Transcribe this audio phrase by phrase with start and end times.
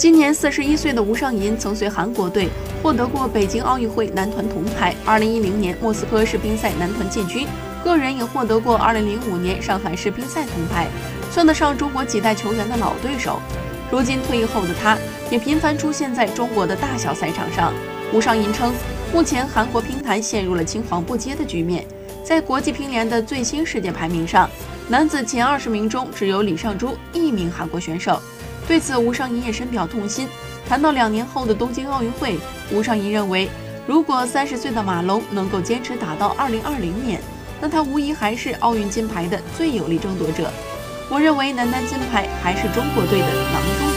[0.00, 2.48] 今年四十一岁的吴尚银曾随韩国队
[2.82, 7.46] 获得过北京奥运会男团铜牌，二零一零年莫斯科世乒赛男团建军，
[7.84, 10.88] 个人也获得过二零零五年上海世乒赛铜牌，
[11.30, 13.42] 算得上中国几代球员的老对手。
[13.90, 14.96] 如今退役后的他，
[15.30, 17.70] 也频繁出现在中国的大小赛场上。
[18.10, 18.72] 吴尚银称，
[19.12, 21.84] 目前韩国乒坛陷入了青黄不接的局面，
[22.24, 24.48] 在国际乒联的最新世界排名上，
[24.88, 28.18] 男子前二十名中只有李尚洙一名韩国选手。
[28.70, 30.28] 对此，吴尚仪也深表痛心。
[30.68, 32.38] 谈到两年后的东京奥运会，
[32.70, 33.48] 吴尚仪认为，
[33.84, 37.20] 如果三十岁的马龙能够坚持打到二零二零年，
[37.60, 40.48] 那他无疑还是奥运金牌的最有力争夺者。
[41.08, 43.89] 我认为男单金牌还是中国队的囊中。